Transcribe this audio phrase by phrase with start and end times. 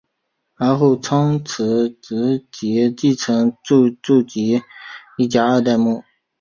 [0.55, 4.63] 而后仓持直吉继承住吉
[5.15, 6.03] 一家二代目。